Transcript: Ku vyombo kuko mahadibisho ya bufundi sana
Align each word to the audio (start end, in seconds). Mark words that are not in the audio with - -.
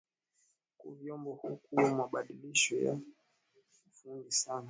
Ku 0.79 0.87
vyombo 0.97 1.31
kuko 1.45 1.73
mahadibisho 1.97 2.75
ya 2.85 2.93
bufundi 3.83 4.29
sana 4.41 4.59